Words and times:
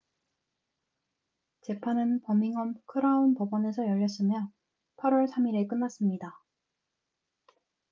재판은 1.61 2.21
버밍엄 2.23 2.73
크라운 2.87 3.35
법원에서 3.35 3.85
열렸으며 3.85 4.51
8월 4.97 5.31
3일에 5.31 5.67
끝났습니다 5.67 6.39